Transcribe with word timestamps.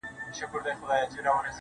صبر 0.31 0.59
انسان 0.71 1.27
آراموي. 1.27 1.49